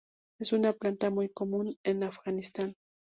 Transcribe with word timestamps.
Es 0.39 0.51
una 0.51 0.73
planta 0.73 1.11
muy 1.11 1.29
común 1.29 1.77
en 1.85 2.01
Afganistán. 2.03 2.73